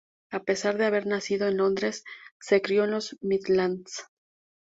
[0.31, 2.03] A pesar de haber nacido en Londres,
[2.39, 4.03] se crio en los Midlands.